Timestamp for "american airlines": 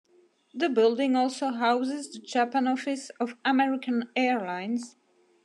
3.45-4.95